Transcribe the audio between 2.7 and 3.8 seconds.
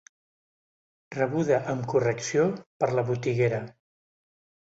per la botiguera.